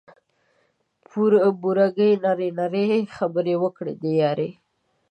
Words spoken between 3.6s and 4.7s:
وکړه د یاري